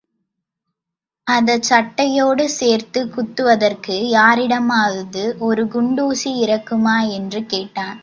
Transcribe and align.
அதைச்சட்டையோடு 1.27 2.45
சேர்த்துக் 2.55 3.13
குத்துவதற்கு 3.15 3.97
யாரிடமாவது 4.09 5.23
ஒரு 5.39 5.65
குண்டுசி 5.65 6.31
இரக்குமா? 6.43 7.09
என்று 7.11 7.41
கேட்டான். 7.45 7.99